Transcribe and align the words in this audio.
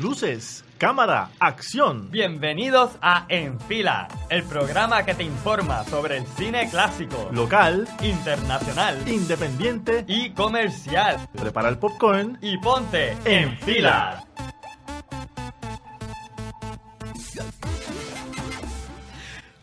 Luces, 0.00 0.64
cámara, 0.78 1.28
acción. 1.40 2.10
Bienvenidos 2.10 2.92
a 3.02 3.26
En 3.28 3.60
Fila, 3.60 4.08
el 4.30 4.44
programa 4.44 5.04
que 5.04 5.14
te 5.14 5.24
informa 5.24 5.84
sobre 5.84 6.16
el 6.16 6.26
cine 6.38 6.70
clásico, 6.70 7.28
Local, 7.32 7.86
internacional 8.00 8.96
independiente 9.06 10.06
y 10.08 10.30
comercial. 10.30 11.28
Prepara 11.38 11.68
el 11.68 11.76
popcorn 11.76 12.38
Y 12.40 12.56
ponte 12.56 13.14
en 13.26 13.58
fila. 13.58 14.24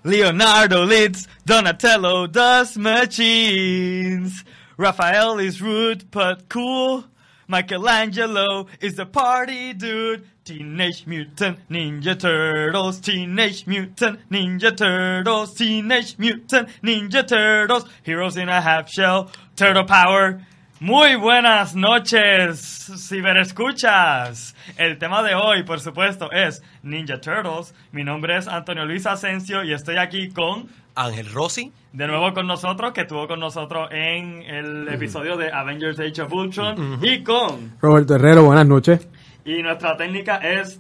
Leonardo 0.04 0.86
leads, 0.86 1.28
Donatello 1.46 2.28
does 2.28 2.78
machines. 2.78 4.46
Raphael 4.78 5.40
is 5.40 5.60
rude 5.60 6.12
but 6.12 6.48
cool. 6.48 7.06
Michelangelo 7.48 8.68
is 8.82 8.96
the 8.96 9.06
party 9.06 9.74
dude. 9.74 10.28
Teenage 10.44 11.08
Mutant 11.08 11.60
Ninja 11.70 12.18
Turtles, 12.18 13.00
Teenage 13.00 13.66
Mutant 13.68 14.20
Ninja 14.30 14.76
Turtles, 14.76 15.54
Teenage 15.54 16.18
Mutant 16.18 16.70
Ninja 16.82 17.26
Turtles, 17.26 17.86
Heroes 18.04 18.38
in 18.38 18.50
a 18.50 18.62
Half 18.62 18.90
Shell, 18.90 19.32
Turtle 19.56 19.86
Power. 19.86 20.46
Muy 20.80 21.16
buenas 21.16 21.74
noches, 21.74 22.92
ciberescuchas. 22.98 24.54
El 24.78 24.98
tema 24.98 25.24
de 25.24 25.34
hoy, 25.34 25.64
por 25.64 25.80
supuesto, 25.80 26.30
es 26.32 26.62
Ninja 26.84 27.20
Turtles. 27.20 27.74
Mi 27.92 28.04
nombre 28.04 28.38
es 28.38 28.48
Antonio 28.48 28.86
Luis 28.86 29.06
Asensio 29.06 29.64
y 29.64 29.74
estoy 29.74 29.98
aquí 29.98 30.30
con 30.30 30.70
Ángel 30.98 31.32
Rossi. 31.32 31.72
de 31.94 32.08
nuevo 32.08 32.34
con 32.34 32.48
nosotros, 32.48 32.92
que 32.92 33.02
estuvo 33.02 33.28
con 33.28 33.40
nosotros 33.40 33.88
en 33.92 34.42
el 34.44 34.88
episodio 34.90 35.38
de 35.38 35.52
Avengers 35.52 36.00
Age 36.00 36.22
of 36.24 36.34
Ultron, 36.34 37.00
y 37.02 37.24
con, 37.24 37.78
Roberto 37.80 38.16
Herrero, 38.16 38.44
buenas 38.44 38.68
noches. 38.68 39.08
y 39.46 39.62
nuestra 39.62 39.96
técnica 39.96 40.38
es 40.38 40.80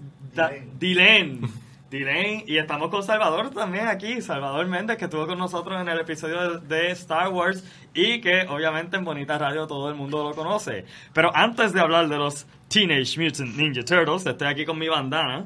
Dylan. 0.79 1.41
Dylan, 1.89 2.43
y 2.45 2.57
estamos 2.57 2.89
con 2.89 3.01
Salvador 3.01 3.49
también 3.51 3.87
aquí, 3.87 4.21
Salvador 4.21 4.67
Méndez, 4.67 4.97
que 4.97 5.05
estuvo 5.05 5.25
con 5.25 5.37
nosotros 5.37 5.79
en 5.79 5.87
el 5.87 5.99
episodio 5.99 6.59
de, 6.59 6.75
de 6.75 6.91
Star 6.91 7.29
Wars, 7.29 7.63
y 7.93 8.19
que 8.19 8.41
obviamente 8.49 8.97
en 8.97 9.05
Bonita 9.05 9.37
Radio 9.37 9.67
todo 9.67 9.89
el 9.89 9.95
mundo 9.95 10.23
lo 10.23 10.35
conoce. 10.35 10.85
Pero 11.13 11.31
antes 11.33 11.71
de 11.73 11.79
hablar 11.79 12.09
de 12.09 12.17
los 12.17 12.45
Teenage 12.67 13.19
Mutant 13.19 13.55
Ninja 13.55 13.83
Turtles, 13.83 14.25
estoy 14.25 14.47
aquí 14.47 14.65
con 14.65 14.77
mi 14.77 14.89
bandana. 14.89 15.45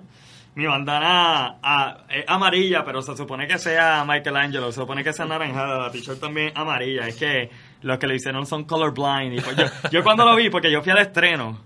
Mi 0.53 0.65
bandana 0.65 1.59
ah, 1.63 1.97
es 2.09 2.25
amarilla, 2.27 2.83
pero 2.83 3.01
se 3.01 3.15
supone 3.15 3.47
que 3.47 3.57
sea 3.57 4.03
Michelangelo, 4.05 4.71
se 4.71 4.81
supone 4.81 5.03
que 5.03 5.13
sea 5.13 5.25
naranjada, 5.25 5.79
la 5.79 5.91
t-shirt 5.91 6.19
también 6.19 6.51
amarilla. 6.55 7.07
Es 7.07 7.15
que 7.15 7.49
los 7.81 7.97
que 7.97 8.07
lo 8.07 8.13
hicieron 8.13 8.45
son 8.45 8.65
colorblind. 8.65 9.33
Y 9.33 9.41
pues 9.41 9.55
yo, 9.55 9.65
yo 9.91 10.03
cuando 10.03 10.25
lo 10.25 10.35
vi, 10.35 10.49
porque 10.49 10.69
yo 10.69 10.81
fui 10.81 10.91
al 10.91 10.97
estreno, 10.97 11.57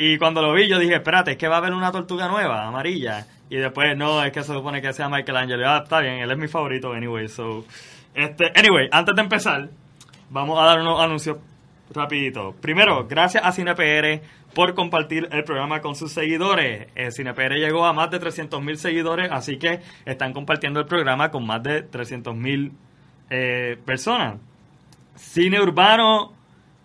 y 0.00 0.16
cuando 0.16 0.42
lo 0.42 0.52
vi 0.52 0.68
yo 0.68 0.78
dije, 0.78 0.94
espérate, 0.94 1.32
es 1.32 1.36
que 1.36 1.48
va 1.48 1.56
a 1.56 1.58
haber 1.58 1.72
una 1.72 1.90
tortuga 1.90 2.28
nueva, 2.28 2.66
amarilla. 2.66 3.26
Y 3.50 3.56
después, 3.56 3.96
no, 3.96 4.22
es 4.22 4.30
que 4.30 4.42
se 4.42 4.52
supone 4.52 4.80
que 4.80 4.92
sea 4.92 5.08
Michelangelo. 5.08 5.68
Ah, 5.68 5.80
está 5.82 6.00
bien, 6.00 6.20
él 6.20 6.30
es 6.30 6.38
mi 6.38 6.46
favorito, 6.46 6.92
anyway. 6.92 7.28
So, 7.28 7.64
este, 8.14 8.52
anyway, 8.54 8.88
antes 8.92 9.14
de 9.16 9.22
empezar, 9.22 9.68
vamos 10.30 10.60
a 10.60 10.64
dar 10.66 10.80
unos 10.80 11.00
anuncios 11.00 11.38
rapidito. 11.92 12.54
Primero, 12.60 13.06
gracias 13.08 13.44
a 13.44 13.52
CinePR 13.52 14.22
por 14.54 14.74
compartir 14.74 15.28
el 15.30 15.44
programa 15.44 15.80
con 15.80 15.94
sus 15.94 16.12
seguidores. 16.12 16.88
Eh, 16.94 17.10
CinePR 17.12 17.54
llegó 17.54 17.86
a 17.86 17.92
más 17.92 18.10
de 18.10 18.18
300 18.18 18.62
mil 18.62 18.78
seguidores, 18.78 19.30
así 19.30 19.58
que 19.58 19.80
están 20.04 20.32
compartiendo 20.32 20.80
el 20.80 20.86
programa 20.86 21.30
con 21.30 21.46
más 21.46 21.62
de 21.62 21.82
300 21.82 22.34
mil 22.34 22.72
eh, 23.30 23.78
personas. 23.84 24.38
Cine 25.14 25.60
Urbano, 25.60 26.32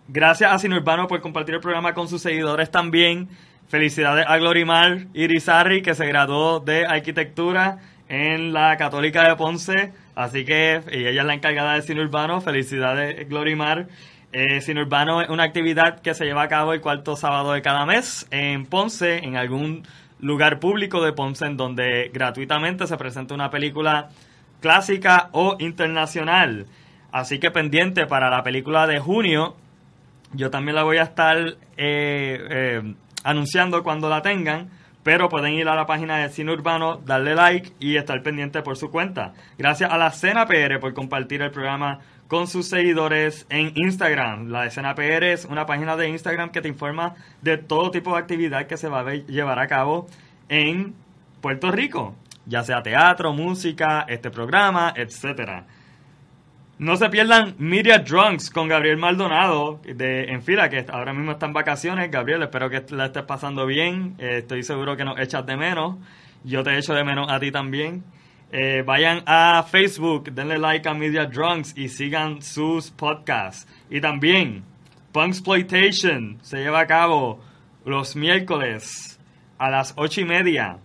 gracias 0.08 0.52
a 0.52 0.58
Cine 0.58 0.76
Urbano 0.76 1.06
por 1.06 1.20
compartir 1.20 1.54
el 1.54 1.60
programa 1.60 1.94
con 1.94 2.08
sus 2.08 2.22
seguidores 2.22 2.70
también. 2.70 3.28
Felicidades 3.68 4.26
a 4.28 4.36
Glorimar 4.36 5.06
Irizarri, 5.14 5.82
que 5.82 5.94
se 5.94 6.06
graduó 6.06 6.60
de 6.60 6.84
arquitectura 6.84 7.78
en 8.08 8.52
la 8.52 8.76
Católica 8.76 9.26
de 9.26 9.36
Ponce. 9.36 9.92
Así 10.14 10.44
que 10.44 10.82
ella 10.90 11.20
es 11.20 11.26
la 11.26 11.34
encargada 11.34 11.74
de 11.74 11.82
Cine 11.82 12.02
Urbano. 12.02 12.40
Felicidades, 12.40 13.28
Glorimar. 13.28 13.88
Eh, 14.36 14.60
Cine 14.62 14.82
Urbano 14.82 15.22
es 15.22 15.28
una 15.28 15.44
actividad 15.44 16.00
que 16.00 16.12
se 16.12 16.24
lleva 16.24 16.42
a 16.42 16.48
cabo 16.48 16.72
el 16.72 16.80
cuarto 16.80 17.14
sábado 17.14 17.52
de 17.52 17.62
cada 17.62 17.86
mes 17.86 18.26
en 18.32 18.66
Ponce, 18.66 19.18
en 19.18 19.36
algún 19.36 19.86
lugar 20.18 20.58
público 20.58 21.00
de 21.04 21.12
Ponce, 21.12 21.46
en 21.46 21.56
donde 21.56 22.10
gratuitamente 22.12 22.88
se 22.88 22.96
presenta 22.96 23.32
una 23.32 23.50
película 23.50 24.08
clásica 24.60 25.28
o 25.30 25.54
internacional. 25.60 26.66
Así 27.12 27.38
que 27.38 27.52
pendiente 27.52 28.06
para 28.08 28.28
la 28.28 28.42
película 28.42 28.88
de 28.88 28.98
junio, 28.98 29.54
yo 30.32 30.50
también 30.50 30.74
la 30.74 30.82
voy 30.82 30.96
a 30.96 31.04
estar 31.04 31.38
eh, 31.38 31.54
eh, 32.50 32.94
anunciando 33.22 33.84
cuando 33.84 34.08
la 34.08 34.20
tengan, 34.20 34.68
pero 35.04 35.28
pueden 35.28 35.52
ir 35.52 35.68
a 35.68 35.76
la 35.76 35.86
página 35.86 36.16
de 36.16 36.30
Cine 36.30 36.50
Urbano, 36.50 36.96
darle 36.96 37.36
like 37.36 37.70
y 37.78 37.98
estar 37.98 38.20
pendiente 38.24 38.62
por 38.62 38.76
su 38.76 38.90
cuenta. 38.90 39.32
Gracias 39.58 39.92
a 39.92 39.96
la 39.96 40.10
Cena 40.10 40.44
PR 40.46 40.80
por 40.80 40.92
compartir 40.92 41.40
el 41.40 41.52
programa 41.52 42.00
con 42.34 42.48
sus 42.48 42.66
seguidores 42.66 43.46
en 43.48 43.70
Instagram. 43.76 44.48
La 44.48 44.66
Escena 44.66 44.96
PR 44.96 45.22
es 45.22 45.44
una 45.44 45.66
página 45.66 45.96
de 45.96 46.08
Instagram 46.08 46.50
que 46.50 46.60
te 46.60 46.66
informa 46.66 47.14
de 47.42 47.58
todo 47.58 47.92
tipo 47.92 48.10
de 48.10 48.18
actividad 48.18 48.66
que 48.66 48.76
se 48.76 48.88
va 48.88 49.02
a 49.02 49.14
llevar 49.14 49.60
a 49.60 49.68
cabo 49.68 50.08
en 50.48 50.96
Puerto 51.40 51.70
Rico, 51.70 52.16
ya 52.44 52.64
sea 52.64 52.82
teatro, 52.82 53.32
música, 53.32 54.04
este 54.08 54.32
programa, 54.32 54.92
etcétera. 54.96 55.64
No 56.80 56.96
se 56.96 57.08
pierdan 57.08 57.54
Media 57.58 58.00
Drunks 58.00 58.50
con 58.50 58.66
Gabriel 58.66 58.96
Maldonado 58.96 59.78
de 59.84 60.24
En 60.24 60.42
Fila, 60.42 60.68
que 60.68 60.84
ahora 60.90 61.12
mismo 61.12 61.30
está 61.30 61.46
en 61.46 61.52
vacaciones. 61.52 62.10
Gabriel, 62.10 62.42
espero 62.42 62.68
que 62.68 62.84
la 62.96 63.06
estés 63.06 63.22
pasando 63.22 63.64
bien. 63.64 64.16
Eh, 64.18 64.38
estoy 64.38 64.64
seguro 64.64 64.96
que 64.96 65.04
nos 65.04 65.20
echas 65.20 65.46
de 65.46 65.56
menos. 65.56 65.98
Yo 66.42 66.64
te 66.64 66.76
echo 66.76 66.94
de 66.94 67.04
menos 67.04 67.30
a 67.30 67.38
ti 67.38 67.52
también. 67.52 68.02
Eh, 68.56 68.82
vayan 68.86 69.20
a 69.26 69.64
Facebook, 69.64 70.30
denle 70.32 70.58
like 70.58 70.88
a 70.88 70.94
Media 70.94 71.26
Drunks 71.26 71.76
y 71.76 71.88
sigan 71.88 72.40
sus 72.40 72.88
podcasts. 72.92 73.66
Y 73.90 74.00
también, 74.00 74.62
Punksploitation 75.10 76.38
se 76.40 76.58
lleva 76.58 76.78
a 76.80 76.86
cabo 76.86 77.40
los 77.84 78.14
miércoles 78.14 79.18
a 79.58 79.70
las 79.70 79.92
ocho 79.96 80.20
y 80.20 80.24
media. 80.24 80.78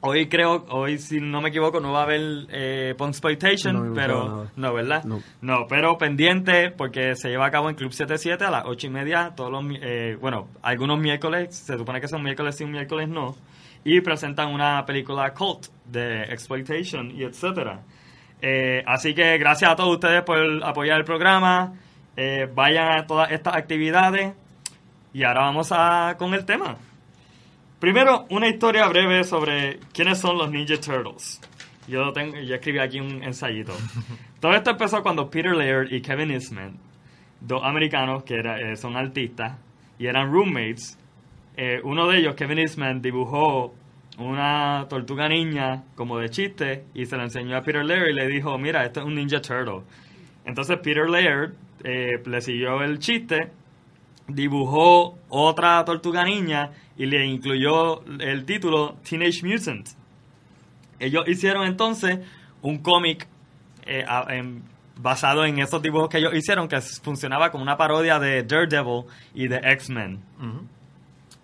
Hoy 0.00 0.28
creo, 0.28 0.64
hoy 0.70 0.96
si 0.98 1.20
no 1.20 1.42
me 1.42 1.50
equivoco, 1.50 1.80
no 1.80 1.92
va 1.92 2.00
a 2.00 2.02
haber 2.04 2.46
eh, 2.50 2.94
Punksploitation, 2.96 3.88
No, 3.90 3.94
pero 3.94 4.28
nada. 4.28 4.52
no, 4.56 4.72
¿verdad? 4.72 5.04
No. 5.42 5.66
pero 5.68 5.98
pendiente 5.98 6.70
porque 6.70 7.14
se 7.14 7.28
lleva 7.28 7.46
a 7.46 7.50
cabo 7.50 7.68
en 7.68 7.76
Club 7.76 7.92
77 7.92 8.42
a 8.42 8.50
las 8.50 8.64
8 8.64 8.86
y 8.86 8.90
media, 8.90 9.32
todos 9.36 9.50
los, 9.50 9.64
eh, 9.82 10.16
bueno, 10.20 10.48
algunos 10.62 10.98
miércoles, 10.98 11.54
se 11.54 11.76
supone 11.76 12.00
que 12.00 12.08
son 12.08 12.22
miércoles 12.22 12.58
y 12.60 12.64
un 12.64 12.70
miércoles 12.72 13.08
no, 13.08 13.36
y 13.88 14.00
presentan 14.00 14.48
una 14.52 14.84
película 14.84 15.32
cult 15.32 15.66
de 15.84 16.22
exploitation 16.24 17.10
y 17.12 17.22
etcétera. 17.22 17.82
Eh, 18.42 18.82
así 18.84 19.14
que 19.14 19.38
gracias 19.38 19.70
a 19.70 19.76
todos 19.76 19.94
ustedes 19.94 20.22
por 20.22 20.36
apoyar 20.64 20.98
el 20.98 21.04
programa, 21.04 21.72
eh, 22.16 22.48
vayan 22.52 22.98
a 22.98 23.06
todas 23.06 23.30
estas 23.30 23.54
actividades 23.54 24.34
y 25.14 25.22
ahora 25.22 25.42
vamos 25.42 25.68
a 25.70 26.16
con 26.18 26.34
el 26.34 26.44
tema. 26.44 26.76
Primero, 27.78 28.26
una 28.30 28.48
historia 28.48 28.88
breve 28.88 29.22
sobre 29.22 29.78
quiénes 29.92 30.18
son 30.18 30.36
los 30.38 30.50
Ninja 30.50 30.80
Turtles. 30.80 31.40
Yo, 31.86 32.12
tengo, 32.12 32.36
yo 32.40 32.56
escribí 32.56 32.78
aquí 32.80 32.98
un 32.98 33.22
ensayito. 33.22 33.72
Todo 34.40 34.52
esto 34.54 34.70
empezó 34.70 35.02
cuando 35.02 35.30
Peter 35.30 35.54
Laird 35.54 35.92
y 35.92 36.00
Kevin 36.02 36.32
Eastman, 36.32 36.76
dos 37.40 37.62
americanos 37.62 38.24
que 38.24 38.34
era- 38.34 38.58
eh, 38.60 38.76
son 38.76 38.96
artistas 38.96 39.56
y 39.98 40.06
eran 40.06 40.32
roommates, 40.32 40.98
eh, 41.56 41.80
uno 41.84 42.06
de 42.08 42.18
ellos, 42.18 42.34
Kevin 42.34 42.58
Eastman, 42.58 43.00
dibujó 43.00 43.74
una 44.18 44.86
tortuga 44.88 45.28
niña 45.28 45.84
como 45.94 46.18
de 46.18 46.30
chiste 46.30 46.84
y 46.94 47.06
se 47.06 47.16
la 47.16 47.24
enseñó 47.24 47.56
a 47.56 47.62
Peter 47.62 47.84
Laird 47.84 48.08
y 48.10 48.14
le 48.14 48.26
dijo, 48.28 48.56
mira, 48.58 48.84
esto 48.84 49.00
es 49.00 49.06
un 49.06 49.14
Ninja 49.14 49.40
Turtle. 49.40 49.82
Entonces 50.44 50.78
Peter 50.78 51.08
Laird 51.08 51.54
eh, 51.84 52.22
le 52.24 52.40
siguió 52.40 52.82
el 52.82 52.98
chiste 52.98 53.50
dibujó 54.28 55.18
otra 55.28 55.84
tortuga 55.84 56.24
niña 56.24 56.70
y 56.96 57.06
le 57.06 57.24
incluyó 57.26 58.02
el 58.18 58.44
título 58.44 58.96
Teenage 59.08 59.42
Mutant. 59.44 59.88
Ellos 60.98 61.28
hicieron 61.28 61.66
entonces 61.66 62.20
un 62.62 62.78
cómic 62.78 63.28
eh, 63.84 64.04
basado 64.96 65.44
en 65.44 65.58
esos 65.58 65.82
dibujos 65.82 66.08
que 66.08 66.18
ellos 66.18 66.34
hicieron 66.34 66.68
que 66.68 66.80
funcionaba 66.80 67.50
como 67.50 67.62
una 67.62 67.76
parodia 67.76 68.18
de 68.18 68.42
Daredevil 68.42 69.04
y 69.34 69.46
de 69.48 69.60
X-Men. 69.62 70.20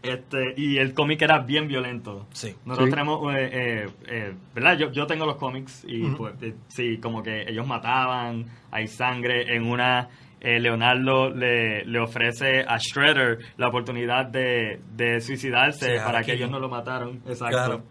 Este, 0.03 0.55
y 0.57 0.79
el 0.79 0.95
cómic 0.95 1.23
era 1.23 1.39
bien 1.39 1.69
violento. 1.69 2.27
Sí. 2.33 2.55
Nosotros 2.65 2.89
Sí. 2.89 2.91
tenemos, 2.91 3.35
eh, 3.35 3.51
eh, 3.53 3.87
eh, 4.09 4.35
¿verdad? 4.55 4.77
Yo, 4.79 4.91
yo 4.91 5.07
tengo 5.07 5.27
los 5.27 5.37
cómics 5.37 5.85
y 5.87 6.05
pues 6.11 6.35
eh, 6.43 6.55
sí, 6.69 6.99
como 6.99 7.23
que 7.23 7.43
ellos 7.49 7.67
mataban, 7.67 8.47
hay 8.73 8.89
sangre. 8.89 9.55
En 9.55 9.65
una, 9.65 10.09
eh, 10.41 10.59
Leonardo 10.59 11.31
le, 11.31 11.85
le 11.85 12.01
ofrece 12.01 12.65
a 12.67 12.79
Shredder 12.79 13.39
la 13.57 13.69
oportunidad 13.69 14.27
de, 14.27 14.81
de 14.93 15.21
suicidarse 15.21 15.87
Sí, 15.99 16.03
para 16.05 16.19
aquí. 16.19 16.27
que 16.33 16.33
ellos 16.39 16.51
no 16.51 16.59
lo 16.59 16.69
mataron. 16.69 17.23
Exacto. 17.27 17.57
Claro. 17.57 17.83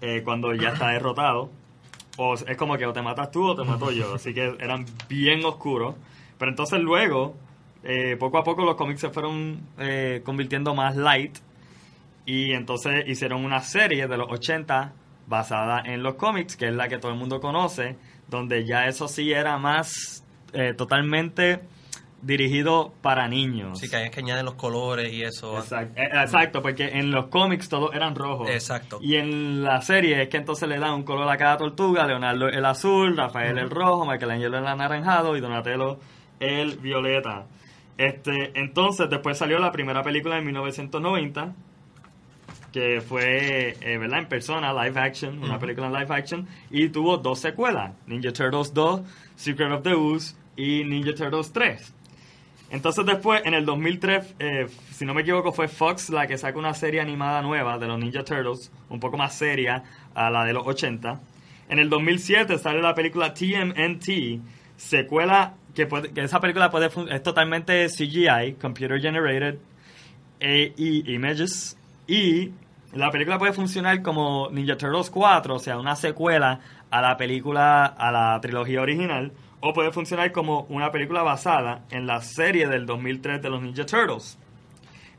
Eh, 0.00 0.22
cuando 0.22 0.54
ya 0.54 0.68
está 0.68 0.90
derrotado. 0.90 1.50
O 2.20 2.34
es 2.34 2.56
como 2.56 2.76
que 2.76 2.84
o 2.86 2.92
te 2.92 3.00
matas 3.02 3.30
tú 3.30 3.44
o 3.48 3.54
te 3.56 3.64
mato 3.64 3.90
yo. 3.92 4.14
Así 4.14 4.32
que 4.34 4.44
eran 4.60 4.84
bien 5.08 5.44
oscuros. 5.44 5.94
Pero 6.38 6.50
entonces 6.50 6.80
luego, 6.80 7.36
eh, 7.84 8.16
poco 8.16 8.38
a 8.38 8.44
poco 8.44 8.64
los 8.64 8.74
cómics 8.76 9.00
se 9.00 9.10
fueron 9.10 9.60
eh, 9.78 10.20
convirtiendo 10.24 10.74
más 10.74 10.96
light. 10.96 11.38
Y 12.28 12.52
entonces 12.52 13.04
hicieron 13.06 13.42
una 13.42 13.62
serie 13.62 14.06
de 14.06 14.18
los 14.18 14.30
80 14.30 14.92
basada 15.26 15.80
en 15.82 16.02
los 16.02 16.16
cómics, 16.16 16.56
que 16.58 16.68
es 16.68 16.74
la 16.74 16.86
que 16.86 16.98
todo 16.98 17.10
el 17.10 17.16
mundo 17.16 17.40
conoce, 17.40 17.96
donde 18.28 18.66
ya 18.66 18.84
eso 18.84 19.08
sí 19.08 19.32
era 19.32 19.56
más 19.56 20.26
eh, 20.52 20.74
totalmente 20.74 21.60
dirigido 22.20 22.92
para 23.00 23.28
niños. 23.28 23.78
Sí, 23.78 23.88
que 23.88 23.96
hay 23.96 24.10
que 24.10 24.20
añaden 24.20 24.44
los 24.44 24.56
colores 24.56 25.10
y 25.10 25.22
eso. 25.22 25.56
Exacto, 25.56 25.98
eh, 25.98 26.10
exacto, 26.12 26.60
porque 26.60 26.98
en 26.98 27.12
los 27.12 27.28
cómics 27.28 27.70
todos 27.70 27.94
eran 27.94 28.14
rojos. 28.14 28.50
Exacto. 28.50 28.98
Y 29.00 29.16
en 29.16 29.64
la 29.64 29.80
serie 29.80 30.20
es 30.20 30.28
que 30.28 30.36
entonces 30.36 30.68
le 30.68 30.78
dan 30.78 30.92
un 30.92 31.04
color 31.04 31.30
a 31.30 31.38
cada 31.38 31.56
tortuga, 31.56 32.06
Leonardo 32.06 32.48
el 32.48 32.64
azul, 32.66 33.16
Rafael 33.16 33.56
el 33.56 33.70
rojo, 33.70 34.04
Michelangelo 34.04 34.58
el 34.58 34.66
anaranjado 34.66 35.34
y 35.34 35.40
Donatello 35.40 35.98
el 36.40 36.76
violeta. 36.76 37.46
Este, 37.96 38.52
entonces 38.54 39.08
después 39.08 39.38
salió 39.38 39.58
la 39.58 39.72
primera 39.72 40.02
película 40.02 40.36
en 40.36 40.44
1990 40.44 41.54
que 42.72 43.00
fue, 43.00 43.76
eh, 43.80 43.98
¿verdad? 43.98 44.18
En 44.20 44.26
persona, 44.28 44.72
live 44.72 45.00
action, 45.00 45.42
una 45.42 45.58
película 45.58 45.86
en 45.86 45.92
live 45.94 46.14
action, 46.14 46.46
y 46.70 46.88
tuvo 46.90 47.16
dos 47.16 47.38
secuelas, 47.38 47.92
Ninja 48.06 48.32
Turtles 48.32 48.74
2, 48.74 49.00
Secret 49.36 49.72
of 49.72 49.82
the 49.82 49.94
Ooze 49.94 50.34
y 50.56 50.84
Ninja 50.84 51.14
Turtles 51.14 51.52
3. 51.52 51.94
Entonces 52.70 53.06
después, 53.06 53.40
en 53.46 53.54
el 53.54 53.64
2003, 53.64 54.34
eh, 54.38 54.66
si 54.92 55.06
no 55.06 55.14
me 55.14 55.22
equivoco, 55.22 55.52
fue 55.52 55.68
Fox 55.68 56.10
la 56.10 56.26
que 56.26 56.36
saca 56.36 56.58
una 56.58 56.74
serie 56.74 57.00
animada 57.00 57.40
nueva 57.40 57.78
de 57.78 57.86
los 57.86 57.98
Ninja 57.98 58.22
Turtles, 58.24 58.70
un 58.90 59.00
poco 59.00 59.16
más 59.16 59.34
seria 59.34 59.82
a 60.14 60.28
la 60.28 60.44
de 60.44 60.52
los 60.52 60.66
80. 60.66 61.18
En 61.70 61.78
el 61.78 61.88
2007 61.88 62.58
sale 62.58 62.82
la 62.82 62.94
película 62.94 63.32
TMNT, 63.32 64.40
secuela 64.76 65.54
que, 65.74 65.86
puede- 65.86 66.12
que 66.12 66.20
esa 66.22 66.40
película 66.40 66.70
puede 66.70 66.90
es 67.10 67.22
totalmente 67.22 67.86
CGI, 67.88 68.56
Computer 68.60 69.00
Generated 69.00 69.56
y 70.40 71.14
Images, 71.14 71.77
y 72.08 72.52
la 72.94 73.10
película 73.10 73.38
puede 73.38 73.52
funcionar 73.52 74.02
como 74.02 74.48
Ninja 74.50 74.76
Turtles 74.76 75.10
4, 75.10 75.54
o 75.54 75.58
sea, 75.58 75.78
una 75.78 75.94
secuela 75.94 76.60
a 76.90 77.02
la 77.02 77.16
película, 77.18 77.84
a 77.84 78.10
la 78.10 78.40
trilogía 78.40 78.80
original, 78.80 79.30
o 79.60 79.74
puede 79.74 79.92
funcionar 79.92 80.32
como 80.32 80.62
una 80.70 80.90
película 80.90 81.22
basada 81.22 81.84
en 81.90 82.06
la 82.06 82.22
serie 82.22 82.66
del 82.66 82.86
2003 82.86 83.42
de 83.42 83.50
los 83.50 83.62
Ninja 83.62 83.84
Turtles. 83.84 84.38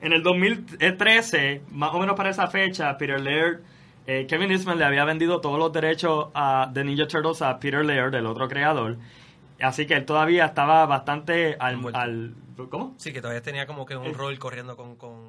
En 0.02 0.14
el 0.14 0.24
2013, 0.24 1.62
más 1.72 1.94
o 1.94 2.00
menos 2.00 2.16
para 2.16 2.32
esa 2.32 2.48
fecha, 2.48 2.98
Peter 2.98 3.22
Laird, 3.22 3.62
eh, 4.08 4.26
Kevin 4.28 4.52
Eastman 4.52 4.80
le 4.80 4.86
había 4.86 5.06
vendido 5.06 5.40
todos 5.40 5.60
los 5.60 5.72
derechos 5.72 6.30
a, 6.34 6.72
de 6.74 6.84
Ninja 6.84 7.08
Turtles 7.08 7.44
a 7.44 7.60
Peter 7.60 7.86
Laird, 7.86 8.16
el 8.16 8.26
otro 8.26 8.48
creador. 8.48 8.98
Así 9.62 9.86
que 9.86 9.94
él 9.94 10.06
todavía 10.06 10.46
estaba 10.46 10.86
bastante 10.88 11.56
al... 11.60 11.80
Al 11.94 12.34
¿Cómo? 12.68 12.94
Sí, 12.98 13.14
que 13.14 13.22
todavía 13.22 13.42
tenía 13.42 13.66
como 13.66 13.86
que 13.86 13.96
un 13.96 14.14
rol 14.14 14.38
corriendo 14.38 14.76
con, 14.76 14.96
con. 14.96 15.29